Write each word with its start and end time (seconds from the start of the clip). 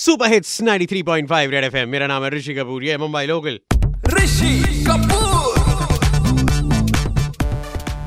Super 0.00 0.30
hits 0.30 0.60
93.5 0.62 1.50
red 1.50 1.64
FM 1.64 1.88
मेरा 1.88 2.06
नाम 2.06 2.24
है 2.24 2.28
ऋषि 2.30 2.54
कपूर 2.54 2.84
ये 2.84 2.96
मुंबई 2.98 3.26
लोकल। 3.26 3.58
ऋषि 4.08 4.84
कपूर। 4.84 5.56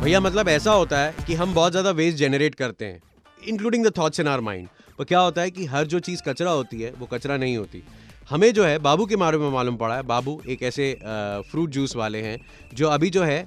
भैया 0.04 0.20
मतलब 0.20 0.50
ऐसा 0.50 0.72
होता 0.72 1.00
है 1.00 1.14
कि 1.28 1.34
हम 1.34 1.54
बहुत 1.54 1.72
ज़्यादा 1.72 1.92
वेस्ट 1.92 2.18
जनरेट 2.18 2.56
करते 2.56 2.86
हैं 2.86 3.02
including 3.42 3.86
the 3.86 3.92
thoughts 3.98 4.20
in 4.20 4.28
our 4.28 4.42
mind 4.42 4.68
पर 5.00 5.04
क्या 5.04 5.20
होता 5.20 5.42
है 5.42 5.52
कि 5.52 5.66
हर 5.66 5.86
जो 5.86 6.00
चीज़ 6.00 6.22
कचरा 6.28 6.52
होती 6.52 6.82
है 6.82 6.94
वो 7.00 7.06
कचरा 7.14 7.38
नहीं 7.38 7.58
होती। 7.58 7.84
हमें 8.30 8.52
जो 8.54 8.66
है 8.66 8.78
बाबू 8.80 9.06
के 9.06 9.16
बारे 9.18 9.38
में 9.38 9.50
मालूम 9.52 9.78
पड़ा 9.78 9.96
है। 9.96 10.04
बाबू 10.06 10.42
एक 10.50 10.64
ऐसे 10.64 10.94
फ्रूट 11.52 11.70
जूस 11.70 11.96
वाले 11.96 12.22
हैं 12.22 12.38
जो 12.74 12.88
अभी 12.90 13.10
जो 13.10 13.24
है 13.24 13.46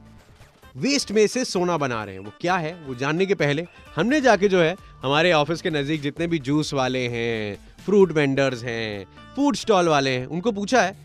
वेस्ट 0.74 1.10
में 1.12 1.26
से 1.26 1.44
सोना 1.44 1.76
बना 1.78 2.02
रहे 2.04 2.14
हैं। 2.14 2.22
वो 2.22 2.32
क्या 2.40 2.54
है? 2.56 2.72
वो 2.86 2.94
जानने 2.94 3.26
के 3.26 3.34
पहले 3.34 3.64
हमने 3.96 4.20
जाके 4.20 4.48
जो 4.48 4.60
है 4.60 4.74
हमारे 5.02 5.32
ऑफ़िस 5.32 5.60
के 5.62 5.70
नज़दीक 5.70 6.00
जितने 6.02 6.26
भी 6.26 6.38
जूस 6.40 6.72
वाले 6.74 7.06
हैं 7.08 7.58
फ्रूट 7.84 8.12
वेंडर्स 8.12 8.62
हैं 8.64 9.04
फ़ूड 9.36 9.56
स्टॉल 9.56 9.88
वाले 9.88 10.10
हैं 10.10 10.26
उनको 10.28 10.52
पूछा 10.52 10.82
है 10.82 10.96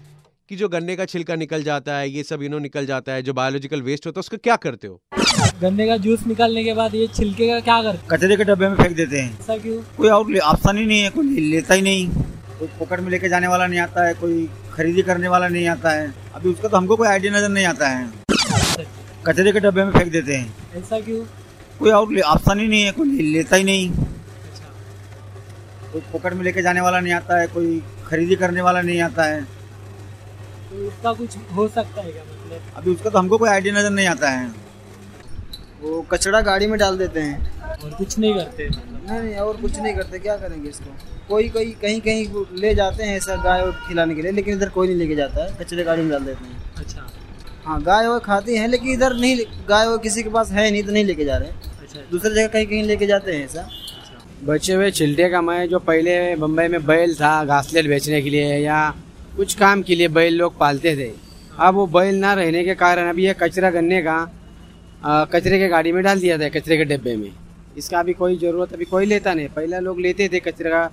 कि 0.49 0.55
जो 0.55 0.69
गन्ने 0.69 0.95
का 0.95 1.05
छिलका 1.05 1.35
निकल 1.35 1.63
जाता 1.63 1.97
है 1.97 2.09
ये 2.09 2.23
सब 2.23 2.43
इनो 2.43 2.59
निकल 2.59 2.85
जाता 2.85 3.13
है 3.13 3.23
जो 3.23 3.33
बायोलॉजिकल 3.33 3.81
वेस्ट 3.81 4.07
होता 4.07 4.17
है 4.17 4.21
उसको 4.21 4.37
क्या 4.39 4.55
करते 4.57 4.87
हो? 4.87 4.99
गन्ने 5.61 5.87
का 5.87 5.97
जूस 5.99 6.25
निकालने 6.27 6.63
के 6.63 6.73
बाद 6.73 6.95
ये 6.95 7.07
छिलके 7.15 7.47
का 7.47 7.59
क्या 7.61 7.81
करते 7.83 8.07
कचरे 8.11 8.37
के 8.37 8.43
डब्बे 8.43 8.69
में 8.69 8.75
फेंक 8.75 8.95
देते 8.95 9.19
हैं। 9.19 9.39
ऐसा 9.39 9.57
क्यों? 9.57 9.81
कोई 9.97 10.09
और 10.09 10.37
ऑप्शन 10.39 10.77
ही 10.77 10.85
नहीं 10.85 11.01
है 11.01 11.09
कोई 11.09 11.49
लेता 11.49 11.73
ही 11.73 11.81
नहीं। 11.81 12.07
कोई 12.59 12.67
पॉकेट 12.79 12.99
में 12.99 13.11
लेके 13.11 13.29
जाने 13.29 13.47
वाला 13.47 13.67
नहीं 13.67 13.79
आता 13.79 14.07
है 14.07 14.13
कोई 14.15 14.47
खरीदी 14.73 15.01
करने 15.01 15.27
वाला 15.27 15.47
नहीं 15.47 15.67
आता 15.67 15.91
है। 15.91 16.13
अभी 16.35 16.49
उसका 16.49 16.67
तो 16.67 16.77
हमको 16.77 16.95
कोई 16.95 17.07
आइडिया 17.07 17.37
नज़र 17.37 17.49
नहीं 17.49 17.65
आता 17.65 17.87
है। 17.87 18.07
कचरे 19.27 19.51
के 19.51 19.59
डब्बे 19.59 19.83
में 19.83 19.91
फेंक 19.91 20.11
देते 20.11 20.35
हैं। 20.35 20.73
ऐसा 20.75 20.99
क्यों? 20.99 21.23
कोई 21.79 21.91
और 21.91 22.19
ऑप्शन 22.21 22.59
ही 22.59 22.67
नहीं 22.67 22.83
है 22.83 22.91
कोई 22.91 23.21
लेता 23.23 23.55
ही 23.55 23.63
नहीं। 23.63 23.89
अच्छा। 23.89 24.65
कोई 25.91 26.01
पॉकेट 26.13 26.33
में 26.33 26.43
लेके 26.43 26.61
जाने 26.61 26.81
वाला 26.81 26.99
नहीं 26.99 27.13
आता 27.13 27.39
है 27.39 27.47
कोई 27.47 27.81
खरीदी 28.07 28.35
करने 28.35 28.61
वाला 28.61 28.81
नहीं 28.81 29.01
आता 29.01 29.23
है। 29.23 29.41
तो 29.41 30.87
इसका 30.87 31.13
कुछ 31.13 31.37
हो 31.55 31.67
सकता 31.67 32.01
है 32.01 32.11
क्या 32.11 32.23
मतलब? 32.23 32.61
अभी 32.75 32.91
उसका 32.91 33.09
तो 33.09 33.19
हमको 33.19 33.37
कोई 33.37 33.49
आइडिया 33.49 33.79
नज़र 33.79 33.89
नहीं 33.89 34.07
आता 34.07 34.29
है। 34.29 34.51
वो 35.81 36.01
कचरा 36.11 36.41
गाड़ी 36.41 36.67
में 36.67 36.77
डाल 36.79 36.97
देते 36.97 37.19
हैं। 37.19 37.57
और 37.73 37.91
कुछ 37.91 38.17
नहीं 38.19 38.33
करते। 38.35 38.69
नहीं 38.69 39.19
नहीं 39.19 39.35
और 39.35 39.57
कुछ 39.57 39.79
नहीं 39.79 39.93
करते 39.95 40.19
क्या 40.19 40.35
करेंगे 40.37 40.69
इसको? 40.69 40.95
कोई 41.29 41.49
कोई 41.49 41.71
कहीं 41.81 41.99
कहीं 42.01 42.45
ले 42.61 42.73
जाते 42.75 43.03
हैं 43.03 43.15
ऐसा 43.17 43.35
गाय 43.43 43.71
खिलाने 43.87 44.15
के 44.15 44.21
लिए 44.21 44.31
लेकिन 44.31 44.53
इधर 44.53 44.69
कोई 44.69 44.87
नहीं 44.87 44.97
लेके 44.97 45.15
जाता 45.15 45.43
है 45.43 45.55
कचरे 45.59 45.83
गाड़ी 45.83 46.01
में 46.01 46.11
डाल 46.11 46.25
देते 46.25 46.45
हैं। 46.45 46.75
अच्छा। 46.77 47.08
हाँ 47.69 47.81
गाय 47.83 48.05
और 48.07 48.19
खाती 48.19 48.55
हैं 48.57 48.67
लेकिन 48.67 48.89
इधर 48.91 49.13
नहीं 49.15 49.35
गाय 49.69 49.85
और 49.85 49.97
किसी 50.03 50.21
के 50.23 50.29
पास 50.29 50.51
है 50.51 50.69
नहीं 50.71 50.83
तो 50.83 50.91
नहीं 50.91 51.03
लेके 51.05 51.25
जा 51.25 51.35
रहे। 51.37 51.49
अच्छा 51.81 51.99
दूसरी 52.11 52.29
जगह 52.29 52.47
कहीं 52.47 52.65
कहीं 52.67 52.83
लेके 52.83 53.05
जाते 53.07 53.31
हैं 53.31 53.43
ऐसा। 53.45 53.61
अच्छा। 53.61 54.45
बचे 54.45 54.73
हुए 54.73 54.89
छिलटे 54.91 55.27
का 55.29 55.41
मैं 55.41 55.67
जो 55.69 55.79
पहले 55.79 56.35
बम्बई 56.35 56.67
में 56.67 56.85
बैल 56.85 57.13
था 57.15 57.33
घासलेट 57.45 57.87
बेचने 57.87 58.21
के 58.21 58.29
लिए 58.29 58.57
या 58.57 58.79
कुछ 59.35 59.53
काम 59.55 59.81
के 59.81 59.95
लिए 59.95 60.07
बैल 60.09 60.37
लोग 60.37 60.57
पालते 60.59 60.95
थे। 60.97 61.11
अब 61.59 61.75
वो 61.75 61.85
बैल 61.87 62.15
ना 62.15 62.33
रहने 62.33 62.63
के 62.63 62.75
कारण 62.75 63.09
अभी 63.09 63.25
ये 63.25 63.35
कचरा 63.41 63.69
गन्ने 63.71 64.01
का 64.01 64.17
कचरे 65.31 65.59
के 65.59 65.67
गाड़ी 65.67 65.91
में 65.91 66.03
डाल 66.03 66.19
दिया 66.19 66.37
था 66.37 66.49
कचरे 66.49 66.77
के 66.77 66.85
डिब्बे 66.85 67.15
में। 67.15 67.31
इसका 67.77 67.99
अभी 67.99 68.13
कोई 68.13 68.37
ज़रूरत 68.39 68.73
अभी 68.73 68.85
कोई 68.85 69.05
लेता 69.05 69.33
नहीं। 69.33 69.47
पहले 69.49 69.79
लोग 69.81 69.99
लेते 70.01 70.29
थे 70.33 70.39
कचरे 70.41 70.69
का 70.69 70.83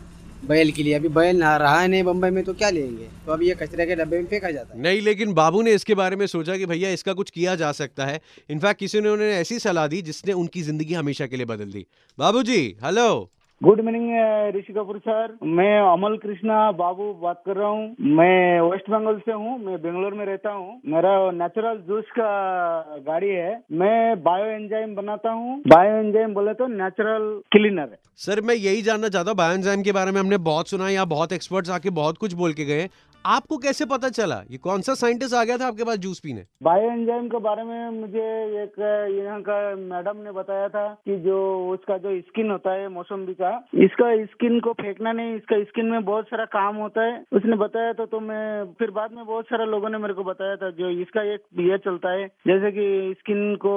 बैल 0.45 0.71
के 0.73 0.83
लिए। 0.83 0.95
अभी 0.95 1.09
बैल 1.09 1.37
ना 1.37 1.57
रहा 1.57 1.81
है, 1.81 1.89
नहीं 1.89 2.03
बम्बई 2.03 2.31
में 2.31 2.43
तो 2.45 2.55
क्या 2.55 2.71
लेंगे? 2.71 3.09
तो 3.27 3.33
अब 3.33 3.43
ये 3.43 3.55
कचरे 3.55 3.87
के 3.87 3.95
डब्बे 3.97 4.19
में 4.19 4.27
फेंका 4.27 4.51
जाता 4.51 4.75
है। 4.75 4.83
नहीं, 4.83 5.01
लेकिन 5.01 5.33
बाबू 5.35 5.63
ने 5.63 5.73
इसके 5.73 5.95
बारे 5.95 6.17
में 6.17 6.27
सोचा 6.27 6.57
कि 6.57 6.67
भैया 6.67 6.91
इसका 6.91 7.13
कुछ 7.13 7.31
किया 7.31 7.55
जा 7.55 7.73
सकता 7.73 8.07
है। 8.07 8.21
इनफैक्ट 8.51 8.81
किसी 8.81 9.01
ने 9.01 9.09
उन्हें 9.09 9.29
ऐसी 9.31 9.59
सलाह 9.59 9.87
दी 9.87 10.03
जिसने 10.03 10.33
उनकी 10.33 10.63
ज़िंदगी 10.63 10.95
हमेशा 10.95 11.27
के 11.27 11.37
लिए 11.37 11.47
बदल 11.47 11.73
दी। 11.73 11.87
बाबू 12.19 12.43
जी 12.43 12.61
hello 12.85 13.09
good 13.63 13.81
morning 13.81 14.57
Rishi 14.57 14.73
Kapoor 14.73 14.99
sir 14.99 15.37
मैं 15.57 15.79
अमल 15.83 16.17
कृष्णा 16.17 16.57
बाबू 16.73 17.05
बात 17.23 17.43
कर 17.47 17.57
रहा 17.57 17.69
हूँ। 17.69 18.15
मैं 18.17 18.61
वेस्ट 18.61 18.91
बंगाल 18.91 19.19
से 19.19 19.33
हूँ। 19.33 19.57
मैं 19.59 19.77
बेंगलोर 19.83 20.15
में 20.15 20.25
रहता 20.27 20.51
हूँ। 20.51 20.81
मेरा 20.87 21.15
नेचुरल 21.33 21.79
जूस 21.89 22.11
का 22.19 22.29
गाड़ी 23.07 23.29
है। 23.29 23.55
मैं 23.73 24.23
बायो 24.23 24.45
एंजाइम 24.47 24.95
बनाता 24.95 25.31
हूँ। 25.31 25.59
बायो 25.67 25.97
एंजाइम 25.99 26.35
बोले 26.35 26.55
तो 26.55 26.67
नेचुरल 26.67 27.29
क्लीनर 27.53 27.89
है। 27.93 27.99
सर 28.19 28.41
मैं 28.41 28.55
यही 28.55 28.83
जानना 28.83 29.09
चाहता 29.09 29.31
हूँ 29.31 29.39
बायो 29.39 29.55
एंजाइम 29.55 29.83
के 29.83 29.93
बारे 29.93 30.13
में 30.13 30.21
हमने 30.21 30.39
बहुत 30.45 30.69
सुना 30.69 30.89
यहाँ 30.89 31.07
बहुत 31.09 31.33
एक्सपर्ट्स 31.33 31.71
आके 31.71 31.91
बहुत 31.99 32.19
कुछ 32.19 32.35
बोल 32.35 32.53
के 32.53 32.65
गए 32.65 32.89
आपको 33.27 33.57
कैसे 33.59 33.85
पता 33.85 34.09
चला? 34.09 34.35
ये 34.51 34.59
कौन 34.59 34.81
सा 34.81 34.95
साइंटिस्ट 34.95 35.35
आ 35.35 35.43
गया 35.45 35.57
था 35.59 35.67
आपके 35.67 35.85
पास 35.85 35.97
जूस 35.99 36.19
पीने? 36.25 36.43
बायो 36.63 36.91
एंजाइम 36.91 37.27
के 37.29 37.39
बारे 37.39 37.63
में 37.63 37.91
मुझे 37.91 38.27
एक, 38.63 38.75
यहाँ 39.13 39.41
का 39.43 39.57
मैडम 39.77 40.23
ने 40.25 40.33
बताया 40.33 40.69
था 40.69 40.87
कि 41.07 41.17
जो 41.21 41.39
उसका 41.73 41.97
जो 41.99 42.15
स्किन 42.21 42.51
होता 42.51 42.73
है 42.73 42.89
मौसम्बी 42.89 43.35
का, 43.35 43.51
इसका 43.85 44.11
स्किन 44.27 44.61
को 44.61 44.73
फेंकना 44.73 45.13
नहीं, 45.13 45.35
इसका 45.37 45.63
स्किन 45.63 45.87
में 45.87 46.05
बहुत 46.05 46.27
सारा 46.27 46.45
काम 46.53 46.77
होता 46.77 47.05
है। 47.05 47.17
उसने 47.33 47.57
बताया 47.57 47.93
था 47.93 48.05
तो 48.05 48.21
मैं, 48.21 48.65
फिर 48.79 48.91
बाद 48.91 49.13
में 49.13 49.25
बहुत 49.25 49.47
सारे 49.47 49.67
लोगों 49.67 49.91
ने 49.91 49.99
मेरे 49.99 50.15
को 50.15 50.25
बताया 50.25 50.57
था, 50.57 50.71
जो 50.71 50.91
इसका 51.01 51.23
एक 51.33 51.43
ये 51.61 51.79
चलता 51.79 52.13
है, 52.13 52.27
जैसे 52.47 52.71
कि 52.71 53.15
स्किन 53.19 53.55
को 53.57 53.75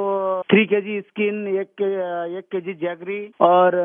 थ्री 0.52 0.66
के 0.66 0.82
जी 0.82 1.00
स्किन 1.02 1.48
एक 1.60 1.74
के 1.82 1.90
एक 2.38 2.46
के 2.52 2.62
जी 2.62 2.74
जैगरी 2.86 3.20
और, 3.42 3.76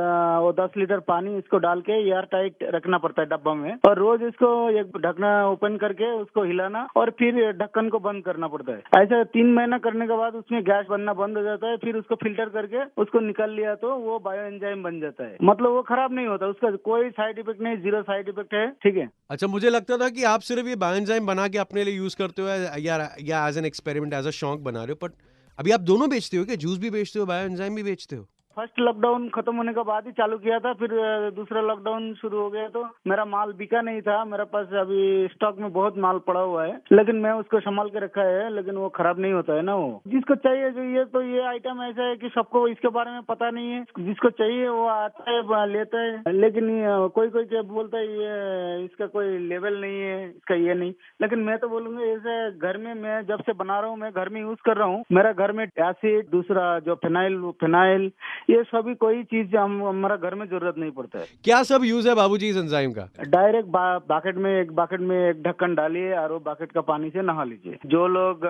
वो 0.44 0.52
दस 0.60 0.76
लीटर 0.76 1.00
पानी 1.08 1.36
इसको 1.38 1.58
डाल 1.60 1.80
के 1.80 1.98
एयर 2.02 2.28
टाइट 2.32 2.68
रखना 2.74 2.98
पड़ता 2.98 3.22
है 3.22 3.28
डब्बा 3.28 3.54
में। 3.54 3.72
और 3.88 3.98
रोज 3.98 4.22
इसको 4.24 4.52
एक 4.80 4.96
ढकना 5.06 5.32
ओपन 5.54 5.76
करके 5.78 6.10
उसको 6.14 6.44
हिलाना 6.44 6.86
और 6.96 7.10
फिर 7.18 7.40
ढक्कन 7.58 7.88
को 7.88 7.98
बंद 8.00 8.24
करना 8.24 8.48
पड़ता 8.48 8.72
है। 8.72 9.02
ऐसा 9.02 9.22
तीन 9.34 9.52
महीना 9.54 9.78
करने 9.80 10.06
के 10.06 10.16
बाद 10.18 10.34
उसमें 10.36 10.62
गैस 10.64 10.86
बनना 10.90 11.12
बंद 11.14 11.36
हो 11.36 11.42
जाता 11.42 11.70
है, 11.70 11.76
फिर 11.78 11.96
उसको 11.96 12.14
फ़िल्टर 12.16 12.48
करके 12.50 12.84
उसको 13.02 13.20
निकाल 13.22 13.50
लिया 13.52 13.74
तो 13.76 13.94
वो 13.98 14.18
बायो 14.20 14.42
एंजाइम 14.44 14.82
बन 14.82 15.00
जाता 15.00 15.24
है। 15.24 15.36
मतलब 15.44 15.70
वो 15.70 15.82
खराब 15.84 16.12
नहीं 16.12 16.26
होता, 16.26 16.46
उसका 16.46 16.70
कोई 16.84 17.10
साइड 17.12 17.38
इफ़ेक्ट 17.38 17.60
नहीं, 17.60 17.76
ज़ीरो 17.82 18.02
साइड 18.02 18.28
इफ़ेक्ट 18.28 18.54
है, 18.54 18.66
ठीक 18.82 18.96
है? 18.96 19.08
अच्छा 19.30 19.46
मुझे 19.46 19.70
लगता 19.70 19.96
था 19.98 20.08
कि 20.10 20.24
आप 20.26 20.40
सिर्फ़ 20.42 20.68
ये 20.68 20.76
बायोएंजाइम 20.78 21.26
बना 21.26 21.46
के 21.48 21.58
अपने 21.58 21.84
लिए 21.84 21.96
यूज़ 21.96 22.16
करते 22.16 22.42
हो 22.42 22.48
या 22.48 23.08
या 23.22 23.46
as 23.48 23.58
an 23.58 23.64
experiment 23.64 24.14
as 24.14 24.26
a 24.26 24.30
शौक 24.38 24.60
बना 24.62 24.84
रहे 24.84 24.92
हो 24.92 25.06
बट 25.06 25.12
अभी 25.58 25.70
आप 25.70 25.80
दोनों 25.82 26.08
बेचते 26.10 26.36
हो 26.36 26.44
क्या? 26.44 26.56
जूस 26.56 26.78
भी 26.78 26.90
बेचते 26.90 27.18
हो, 27.18 27.26
बायोएंजाइम 27.26 27.74
भी 27.74 27.82
बेचते 27.82 28.16
हो? 28.16 28.26
फ़र्स्ट 28.56 28.78
लॉकडाउन 28.80 29.28
खत्म 29.28 29.54
होने 29.56 29.72
के 29.72 29.82
बाद 29.82 30.04
ही 30.06 30.12
चालू 30.12 30.36
किया 30.38 30.58
था, 30.58 30.72
फिर 30.72 30.90
दूसरा 31.36 31.60
लॉकडाउन 31.62 32.12
शुरू 32.14 32.40
हो 32.40 32.48
गया 32.50 32.66
तो 32.68 32.82
मेरा 33.06 33.24
माल 33.26 33.52
बिका 33.52 33.80
नहीं 33.82 34.00
था, 34.02 34.24
मेरे 34.24 34.44
पास 34.52 34.72
अभी 34.80 35.28
स्टॉक 35.28 35.58
में 35.58 35.72
बहुत 35.72 35.96
माल 35.98 36.18
पड़ा 36.26 36.40
हुआ 36.40 36.64
है, 36.64 36.76
लेकिन 36.92 37.16
मैं 37.16 37.32
उसको 37.34 37.60
संभाल 37.60 37.88
के 37.88 38.04
रखा 38.04 38.22
है, 38.22 38.52
लेकिन 38.54 38.76
वो 38.76 38.88
खराब 38.96 39.20
नहीं 39.20 39.32
होता 39.32 39.54
है 39.54 39.62
ना 39.62 39.74
वो। 39.76 40.02
जिसको 40.06 40.34
चाहिए 40.36 40.70
जो 40.70 40.82
ये 40.90 41.04
तो 41.06 41.22
ये 41.22 41.40
आइटम 41.46 41.82
ऐसा 41.82 42.06
है 42.08 42.16
कि 42.16 42.28
सबको 42.34 42.66
इसके 42.68 42.88
बारे 42.90 43.10
में 43.10 43.22
पता 43.28 43.50
नहीं 43.50 43.70
है, 43.70 43.82
जिसको 44.00 44.30
चाहिए 44.32 44.68
वो 44.68 44.86
आता 44.88 45.30
है 45.30 45.66
लेता 45.66 46.00
है, 46.00 46.32
लेकिन 46.34 46.68
कोई 47.14 47.28
कोई 47.30 47.44
क्या 47.46 47.62
बोलता 47.64 47.98
है 47.98 48.06
ये, 48.08 48.84
इसका 48.84 49.06
कोई 49.08 49.38
लेवल 49.48 49.80
नहीं 49.80 50.00
है, 50.00 50.28
इसका 50.28 50.54
ये 50.56 50.74
नहीं। 50.74 50.92
लेकिन 51.22 51.38
मैं 51.40 51.58
तो 51.58 51.68
बोलूँगा 51.68 52.04
ऐसे 52.04 52.50
घर 52.58 52.76
में 52.78 52.92
मैं 52.96 53.20
जब 53.26 53.42
से 53.42 53.52
बना 53.54 53.80
रहा 53.80 53.90
हूँ, 53.90 53.98
मैं 53.98 54.10
घर 54.12 54.28
में 54.28 54.40
यूज़ 54.40 54.62
कर 54.64 54.76
रहा 54.76 54.88
हूँ, 54.88 55.04
मेरा 55.12 55.32
घर 55.34 55.52
में 55.52 55.64
एसिड 55.64 56.30
दूसरा 56.30 56.78
जो 56.80 56.94
फिनाइल 57.04 57.40
फिनाइल 57.60 58.10
ये 58.50 58.62
सभी 58.64 58.94
कोई 58.96 59.22
चीज़ 59.24 59.56
हम 59.56 59.82
हमारा 59.84 60.16
घर 60.18 60.34
में 60.34 60.46
ज़रूरत 60.46 60.78
नहीं 60.78 60.90
पड़ता 60.92 61.18
है। 61.18 61.24
क्या 61.44 61.62
सब 61.64 61.84
यूज़ 61.84 62.08
है 62.08 62.14
बाबूजी 62.14 62.48
इस 62.48 62.56
एंजाइम 62.56 62.92
का? 62.92 63.08
डायरेक्ट 63.26 63.68
बा, 63.68 63.84
बाकेट 64.08 64.36
में 64.36 64.50
एक 64.50 64.72
बाकेट 64.74 65.00
में 65.02 65.16
एक 65.18 65.42
ढक्कन 65.42 65.74
डालिए 65.74 66.14
और 66.16 66.32
वो 66.32 66.38
बाकेट 66.40 66.72
का 66.72 66.80
पानी 66.82 67.10
से 67.10 67.22
नहा 67.22 67.44
लीजिए। 67.44 67.78
जो 67.86 68.06
लोग 68.08 68.44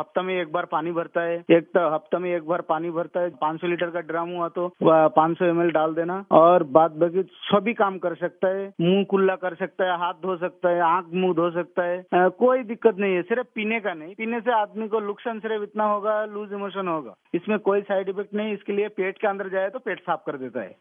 हफ़्ता 0.00 0.22
में 0.22 0.34
एक 0.34 0.52
बार 0.52 0.64
पानी 0.72 0.92
भरता 0.92 1.22
है 1.22 1.36
एक 1.50 1.68
तो 1.74 1.88
हफ़्ता 1.94 2.18
में 2.18 2.30
एक 2.30 2.46
बार 2.48 2.60
पानी 2.68 2.90
भरता 2.90 3.20
है 3.20 3.30
500 3.42 3.68
लीटर 3.68 3.90
का 3.90 4.00
ड्रम 4.08 4.28
हुआ 4.30 4.48
तो 4.50 4.68
पाँच 4.82 5.36
सौ 5.38 5.68
डाल 5.70 5.94
देना 5.94 6.24
और 6.32 6.62
बाद 6.70 6.96
बाकी 7.00 7.22
सभी 7.44 7.74
काम 7.74 7.98
कर 7.98 8.14
सकता 8.16 8.48
है। 8.48 8.66
मुँह 8.80 9.04
कुल्ला 9.10 9.34
कर 9.36 9.54
सकता 9.56 9.84
है 9.84 9.98
हाथ 10.00 10.14
धो 10.22 10.36
सकता 10.38 10.68
है 10.68 10.80
आँख 10.82 11.06
मुँह 11.14 11.34
धो 11.34 11.50
सकता 11.52 11.84
है। 11.84 12.28
कोई 12.38 12.62
दिक्कत 12.64 12.96
नहीं 12.98 13.14
है 13.14 13.22
सिर्फ़ 13.24 13.46
पीने 13.54 13.80
का 13.80 13.94
नहीं। 13.94 14.14
पीने 14.14 14.40
से 14.40 14.52
आदमी 14.52 14.88
को 14.88 15.00
नुकसान 15.02 15.38
सिर्फ़ 15.40 15.62
इतना 15.62 15.84
होगा 15.92 16.24
लूज 16.26 16.52
इमोशन 16.52 16.88
होगा। 16.88 17.14
इसमें 17.34 17.58
कोई 17.60 17.80
साइड 17.82 18.08
इफ़ेक्ट 18.08 18.34
नहीं 18.34 18.52
इसके 18.54 18.72
लिए 18.72 18.88
पेट 18.90 19.09
के 19.18 19.28
अंदर 19.28 19.48
जाए 19.48 19.70
तो 19.70 19.78
पेट 19.78 20.00
साफ़ 20.00 20.20
कर 20.26 20.36
देता 20.36 20.60
है। 20.60 20.76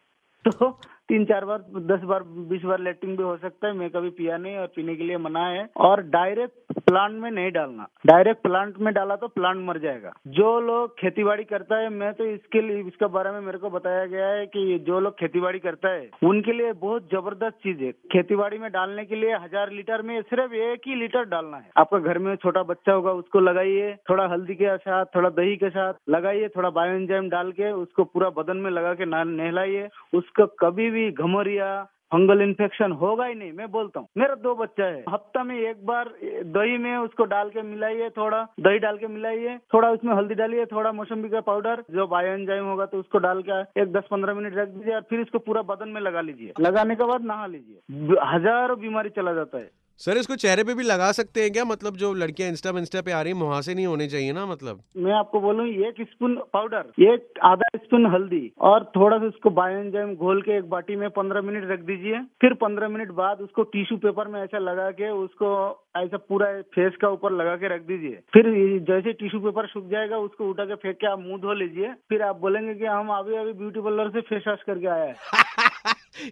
तो 0.46 0.70
तीन 1.10 1.26
चार 1.26 1.46
बार, 1.46 1.58
दस 1.60 2.04
बार, 2.04 2.24
बीस 2.24 2.62
बार 2.62 2.80
लेटिंग 2.80 3.18
भी 3.18 3.24
हो 3.24 3.38
सकता 3.38 3.68
है। 3.68 3.74
मैं 3.74 3.90
कभी 3.90 4.10
पिया 4.10 4.38
नहीं 4.38 4.58
और 4.58 4.68
पीने 4.68 4.96
के 4.96 5.04
लिए 5.04 5.18
मना 5.18 5.48
है। 5.48 5.70
और 5.78 6.02
डायरेक्ट 6.02 6.69
प्लांट 6.80 7.14
में 7.14 7.30
नहीं 7.32 7.52
डालना। 7.52 7.88
डायरेक्ट 8.06 8.42
प्लांट 8.44 8.78
में 8.80 8.94
डाला 8.94 9.16
तो 9.16 9.28
प्लांट 9.28 9.58
मर 9.60 9.78
जाएगा। 9.78 10.12
जो 10.30 10.60
लोग 10.62 10.96
खेतीबाड़ी 11.00 11.44
करता 11.44 11.78
है, 11.78 11.90
मैं 11.90 12.14
तो 12.14 12.26
इसके 12.26 12.62
लिए, 12.62 12.80
इसके 12.80 13.08
बारे 13.10 13.32
में 13.32 13.40
मेरे 13.42 13.58
को 13.58 13.70
बताया 13.70 14.06
गया 14.06 14.28
है 14.28 14.46
कि 14.48 14.78
जो 14.88 15.00
लोग 15.00 15.18
खेतीबाड़ी 15.20 15.60
करता 15.60 15.90
है, 15.90 16.10
उनके 16.24 16.54
लिए 16.54 16.74
बहुत 16.76 17.10
ज़बरदस्त 17.12 17.58
चीज़ 17.64 17.84
है। 17.84 17.92
खेतीबाड़ी 18.12 18.58
में 18.58 18.72
डालने 18.72 19.06
के 19.06 19.16
लिए 19.16 19.36
हज़ार 19.36 19.72
लीटर 19.72 20.02
में 20.02 20.22
सिर्फ़ 20.22 20.54
एक 20.54 20.88
ही 20.88 20.96
लीटर 20.96 21.26
डालना 21.28 21.58
है। 21.58 21.70
आपका 21.78 22.00
घर 22.00 22.18
में 22.18 22.36
छोटा 22.36 22.64
बच्चा 22.64 22.94
होगा, 22.94 23.12
उसको 23.14 23.40
लगाइए 23.40 23.96
थोड़ा 24.10 24.28
हल्दी 24.28 24.56
के 24.56 24.78
साथ, 24.78 25.06
थोड़ा 25.16 25.30
दही 25.32 25.56
के 25.56 25.70
साथ, 25.70 25.94
लगाइए 26.10 26.48
थोड़ा 26.48 26.70
बायो 26.72 27.28
डाल 27.30 27.52
के, 27.52 27.72
उसको 27.74 28.04
पूरा 28.04 28.30
बदन 28.30 28.58
में 28.58 28.70
लगा 28.72 28.94
के 28.94 29.06
नहलाइए। 29.06 29.88
उसका 30.14 30.46
कभी 30.60 30.90
भी 30.92 31.10
घमरिया 31.12 31.70
फंगल 32.12 32.42
इन्फेक्शन 32.42 32.92
होगा 32.94 33.26
ही 33.26 33.36
नहीं, 33.36 33.52
मैं 33.54 33.70
बोलता 33.72 34.00
हूँ। 34.00 34.08
मेरा 34.18 34.36
दो 34.38 34.54
बच्चा 34.56 34.86
है। 34.86 35.04
हफ़्ता 35.10 35.44
में 35.44 35.56
एक 35.58 35.86
बार 35.86 36.10
दही 36.48 36.78
में 36.78 36.96
उसको 36.98 37.26
डाल 37.26 37.50
के 37.50 37.62
मिलाइए 37.62 38.10
थोड़ा, 38.10 38.42
दही 38.60 38.80
डाल 38.80 38.98
के 38.98 39.08
मिलाइए, 39.08 39.58
थोड़ा 39.74 39.90
उसमें 39.92 40.14
हल्दी 40.16 40.36
डालिए, 40.36 40.66
थोड़ा 40.66 40.92
मौसमी 40.92 41.30
का 41.30 41.42
पाउडर, 41.42 41.84
जो 41.92 42.08
बायो 42.08 42.34
एंजाइम 42.34 42.66
होगा 42.66 42.86
तो 42.86 43.00
उसको 43.00 43.18
डाल 43.20 43.42
के 43.42 43.62
एक 43.82 43.92
दस 43.92 44.08
पंद्रह 44.12 44.34
मिनट 44.34 44.56
रख 44.56 44.68
दीजिए 44.70 44.96
और 44.96 45.02
फिर 45.10 45.20
इसको 45.20 45.40
पूरा 45.40 45.62
बदन 45.66 45.90
में 45.90 46.02
लगा 46.02 46.22
लीजिए। 46.22 46.54
लगाने 46.60 46.96
के 46.96 47.06
बाद 47.06 47.26
नहा 47.26 47.46
लीजिए। 47.48 48.18
हज़ारों 48.26 48.80
बीमारी 48.80 49.10
चला 49.10 49.34
जाता 49.34 49.58
है। 49.58 49.70
सर 50.02 50.18
इसको 50.18 50.36
चेहरे 50.36 50.64
पे 50.64 50.74
भी 50.74 50.84
लगा 50.84 51.12
सकते 51.12 51.42
हैं 51.42 51.52
क्या? 51.52 51.64
मतलब 51.66 51.96
जो 51.98 52.14
लड़कियाँ 52.14 52.50
इंस्टा 52.50 52.70
इंस्टा 52.80 53.02
पे 53.02 53.12
आ 53.12 53.22
रही 53.22 53.34
है 53.34 53.38
मुहासे 53.40 53.74
नहीं 53.74 53.86
होने 53.86 54.08
चाहिए 54.08 54.34
ना 54.34 54.46
मतलब? 54.46 54.80
मैं 54.98 55.14
आपको 55.14 55.40
बोलूँ 55.40 55.68
एक 55.88 55.96
स्पून 56.02 56.36
पाउडर 56.54 57.04
एक 57.04 57.40
आधा 57.44 57.68
स्पून 57.78 58.06
हल्दी 58.14 58.42
और 58.62 58.84
थोड़ा 58.96 59.18
सा 59.18 59.26
उसको 59.26 59.50
बायोएंजाइम 59.50 60.14
घोल 60.16 60.42
के 60.42 60.58
एक 60.58 60.70
बाटी 60.70 60.96
में 60.96 61.10
पंद्रह 61.10 61.42
मिनट 61.42 61.70
रख 61.72 61.80
दीजिए। 61.90 62.22
फिर 62.42 62.54
पंद्रह 62.62 62.88
मिनट 62.88 63.12
बाद 63.20 63.42
उसको 63.42 63.64
टिश्यू 63.76 63.98
पेपर 63.98 64.28
में 64.28 64.42
ऐसा 64.42 64.60
लगा 64.60 64.90
के 65.02 65.10
उसको 65.18 65.52
ऐसा 65.98 66.18
पूरा 66.30 66.52
फेस 66.76 66.94
का 67.02 67.10
ऊपर 67.10 67.32
लगा 67.34 67.56
के 67.56 67.76
रख 67.76 67.82
दीजिए। 67.82 68.20
फिर 68.34 68.50
जैसे 68.90 69.14
टिश्यू 69.14 69.40
पेपर 69.40 69.68
सूख 69.68 69.90
जाएगा 69.90 70.18
उसको 70.30 70.50
उठा 70.50 70.66
के 70.66 70.76
फेंक 70.76 70.96
के 70.96 71.08
आप 71.08 71.20
मुँह 71.20 71.42
धो 71.42 71.54
लीजिए। 71.54 71.94
फिर 72.10 72.22
आप 72.22 72.40
बोलेंगे 72.40 72.74
की 72.74 72.86
हम 72.86 73.10
अभी 73.18 73.36
अभी 73.36 73.54
ब्यूटी 73.54 73.80
पार्लर 73.80 74.10
से 74.10 74.22
फेस 74.32 74.44
वॉश 74.48 74.64
करके 74.68 74.88
आया 74.88 75.04
है। 75.04 75.16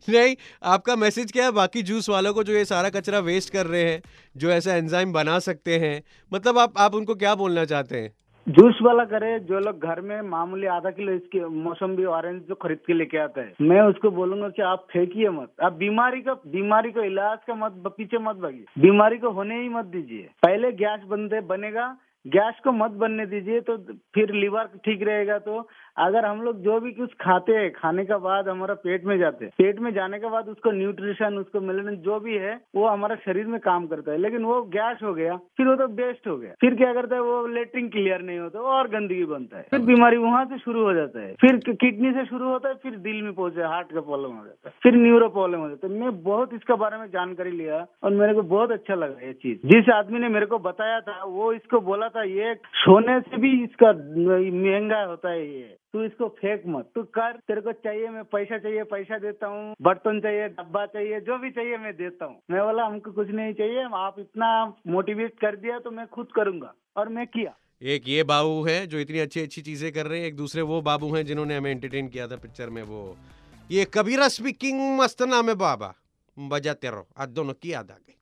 नहीं, 0.09 0.35
आपका 0.65 0.95
मैसेज 0.95 1.31
क्या 1.31 1.45
है? 1.45 1.51
बाकी 1.53 1.81
जूस 1.83 2.09
वालों 2.09 2.33
को 2.33 2.43
जो 2.43 2.53
ये 2.53 2.65
सारा 2.65 2.89
कचरा 2.89 3.19
वेस्ट 3.21 3.53
कर 3.53 3.65
रहे 3.65 3.83
हैं, 3.83 4.01
जो 4.35 4.49
ऐसा 4.51 4.75
एंजाइम 4.75 5.13
बना 5.13 5.39
सकते 5.41 5.77
हैं 5.77 6.01
मतलब 6.31 6.57
आप 6.59 6.73
आप 6.77 6.95
उनको 6.95 7.15
क्या 7.15 7.35
बोलना 7.35 7.65
चाहते 7.65 7.97
हैं? 7.97 8.11
जूस 8.47 8.77
वाला 8.81 9.03
करे, 9.03 9.39
जो 9.39 9.59
लोग 9.59 9.79
घर 9.83 9.99
में 10.01 10.21
मामूली 10.23 10.67
आधा 10.67 10.89
किलो 10.89 11.13
इसके 11.13 11.39
मौसम्बी 11.55 12.05
ऑरेंज 12.07 12.41
जो 12.49 12.55
खरीद 12.55 12.77
के 12.87 12.93
लेके 12.93 13.17
आता 13.17 13.41
है, 13.41 13.53
मैं 13.61 13.81
उसको 13.83 14.11
बोलूँगा 14.11 14.49
कि 14.49 14.61
आप 14.61 14.85
फेंकिए 14.91 15.29
मत। 15.29 15.51
आप 15.63 15.73
बीमारी 15.75 16.21
का, 16.21 16.33
बीमारी 16.47 16.91
को 16.91 17.03
इलाज 17.03 17.37
का 17.47 17.55
मत 17.55 17.83
पीछे 17.87 18.17
मत 18.19 18.35
भागिए। 18.37 18.81
बीमारी 18.81 19.17
को 19.17 19.31
होने 19.31 19.61
ही 19.61 19.69
मत 19.69 19.85
दीजिए। 19.85 20.29
पहले 20.43 20.71
गैस 20.73 21.03
बनते 21.09 21.41
बनेगा, 21.47 21.87
गैस 22.25 22.59
को 22.63 22.71
मत 22.73 22.91
बनने 23.01 23.25
दीजिए 23.25 23.59
तो 23.61 23.77
फिर 24.15 24.33
लीवर 24.35 24.69
ठीक 24.85 25.03
रहेगा 25.03 25.37
तो 25.39 25.61
अगर 25.97 26.25
हम 26.25 26.41
लोग 26.41 26.61
जो 26.61 26.79
भी 26.79 26.91
कुछ 26.91 27.13
खाते 27.21 27.53
हैं 27.53 27.71
खाने 27.71 28.03
के 28.05 28.17
बाद 28.19 28.47
हमारा 28.47 28.73
पेट 28.83 29.05
में 29.05 29.17
जाते 29.17 29.45
हैं। 29.45 29.51
पेट 29.57 29.79
में 29.79 29.91
जाने 29.93 30.19
के 30.19 30.29
बाद 30.29 30.47
उसको 30.49 30.71
न्यूट्रिशन 30.71 31.37
उसको 31.37 31.61
मिलन 31.61 31.95
जो 32.05 32.19
भी 32.19 32.37
है 32.37 32.53
वो 32.75 32.87
हमारा 32.87 33.15
शरीर 33.15 33.45
में 33.47 33.59
काम 33.59 33.87
करता 33.87 34.11
है। 34.11 34.17
लेकिन 34.17 34.43
वो 34.43 34.61
गैस 34.75 34.99
हो 35.03 35.13
गया 35.13 35.35
फिर 35.57 35.67
वो 35.67 35.75
तो 35.75 35.87
बेस्ट 35.95 36.27
हो 36.27 36.35
गया। 36.37 36.53
फिर 36.61 36.75
क्या 36.75 36.93
करता 36.93 37.15
है 37.15 37.21
वो 37.21 37.45
लेटरिन 37.47 37.87
क्लियर 37.89 38.21
नहीं 38.21 38.39
होता 38.39 38.59
और 38.75 38.87
गंदगी 38.89 39.23
बनता 39.25 39.57
है। 39.57 39.65
फिर 39.71 39.79
बीमारी 39.85 40.17
वहाँ 40.17 40.43
से 40.45 40.57
शुरू 40.57 40.83
हो 40.83 40.93
जाता 40.93 41.19
है। 41.19 41.33
फिर 41.41 41.57
किडनी 41.67 42.11
से 42.13 42.25
शुरू 42.25 42.49
होता 42.49 42.69
है 42.69 42.75
फिर 42.75 42.95
दिल 42.99 43.21
में 43.21 43.33
पहुँचे 43.33 43.63
हार्ट 43.63 43.91
का 43.93 44.01
प्रॉब्लम 44.01 44.31
हो 44.31 44.45
जाता 44.45 44.69
है। 44.69 44.73
फिर 44.83 44.95
न्यूरो 44.95 45.29
प्रॉब्लम 45.29 45.59
हो 45.59 45.69
जाता 45.69 45.87
है। 45.87 45.93
मैं 45.93 46.21
बहुत 46.23 46.53
इसके 46.53 46.75
बारे 46.75 46.97
में 46.97 47.05
जानकारी 47.07 47.51
लिया 47.51 47.85
और 48.03 48.13
मेरे 48.13 48.33
को 48.33 48.41
बहुत 48.55 48.71
अच्छा 48.71 48.95
लगा 48.95 49.25
ये 49.25 49.33
चीज़। 49.33 49.67
जिस 49.67 49.89
आदमी 49.89 50.19
ने 50.19 50.29
मेरे 50.29 50.45
को 50.45 50.59
बताया 50.59 50.99
था 50.99 51.23
वो 51.23 51.51
इसको 51.53 51.81
बोला 51.81 52.07
था 52.09 52.23
ये 52.23 52.53
सोने 52.75 53.19
से 53.21 53.37
भी 53.37 53.51
इसका 53.63 53.91
महँगा 53.91 55.03
होता 55.03 55.29
है 55.29 55.45
ये। 55.47 55.75
तू 55.97 56.03
इसको 56.03 56.27
फेंक 56.29 56.63
मत। 56.67 56.89
तू 56.95 57.03
कर, 57.03 57.37
तेरे 57.47 57.61
को 57.61 57.71
चाहिए, 57.71 58.09
मैं 58.09 58.23
पैसा 58.23 58.57
चाहिए, 58.57 58.83
पैसा 58.83 59.17
देता 59.17 59.47
हूँ, 59.47 59.75
बर्तन 59.81 60.19
चाहिए, 60.19 60.47
डब्बा 60.47 60.85
चाहिए, 60.85 61.19
जो 61.19 61.37
भी 61.37 61.49
चाहिए 61.51 61.77
मैं 61.77 61.93
देता 61.97 62.25
हूँ। 62.25 62.35
मैं 62.51 62.61
बोला, 62.61 62.85
हमको 62.85 63.11
कुछ 63.11 63.29
नहीं 63.29 63.53
चाहिए, 63.53 63.87
आप 63.93 64.19
इतना 64.19 64.49
मोटिवेट 64.87 65.39
कर 65.39 65.55
दिया 65.55 65.79
तो 65.79 65.91
मैं 65.91 66.05
खुद 66.07 66.27
करूँगा। 66.35 66.73
और 66.97 67.09
मैं 67.09 67.25
किया। 67.27 67.55
एक 67.81 68.03
ये 68.07 68.23
बाबू 68.23 68.61
है 68.63 68.87
जो 68.87 68.99
इतनी 68.99 69.19
अच्छी 69.19 69.41
अच्छी 69.41 69.61
चीज़ें 69.61 69.91
कर 69.91 70.05
रहे 70.05 70.19
हैं, 70.19 70.27
एक 70.27 70.35
दूसरे 70.35 70.61
वो 70.61 70.81
बाबू 70.81 71.13
हैं 71.15 71.25
जिन्होंने 71.25 71.57
हमें 71.57 71.71
एंटरटेन 71.71 72.07
किया 72.07 72.27
था 72.27 72.35
पिक्चर 72.35 72.69
में 72.69 72.81
वो। 72.83 73.17
ये 73.71 73.85
कबीरा 73.93 74.27
स्पीकिंग 74.27 74.99
मस्त 74.99 75.21
नाम 75.21 75.49
है 75.49 75.55
बाबा। 75.55 75.93
बजाते 76.37 76.87
रहो 76.87 77.07
आज 77.17 77.29
दोनों 77.29 77.53
की 77.53 77.73
याद 77.73 77.91
आ 77.91 77.95
गई। 77.95 78.15